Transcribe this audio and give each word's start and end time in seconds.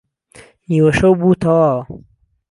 نیوه 0.69 0.91
شەو 0.97 1.13
بوو 1.19 1.39
تهواوە 1.41 1.81